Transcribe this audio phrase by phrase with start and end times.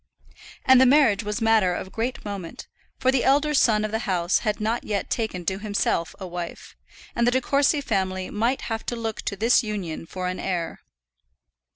[0.65, 2.65] And the marriage was matter of great moment,
[2.97, 6.75] for the elder scion of the house had not yet taken to himself a wife,
[7.15, 10.79] and the De Courcy family might have to look to this union for an heir.